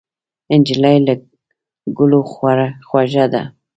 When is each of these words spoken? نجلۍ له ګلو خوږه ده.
نجلۍ 0.59 0.97
له 1.05 1.13
ګلو 1.97 2.21
خوږه 2.89 3.25
ده. 3.33 3.41